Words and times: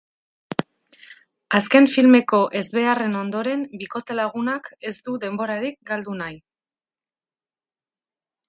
Azken 1.59 1.87
filmeko 1.95 2.39
ezbeharren 2.61 3.13
ondoren, 3.21 3.67
bikote-lagunak 3.83 4.73
ez 4.93 4.97
du 5.11 5.19
denborarik 5.27 5.81
galdu 5.93 6.17
nahi. 6.23 6.41